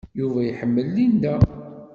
[0.19, 1.35] Yuba iḥemmel Linda.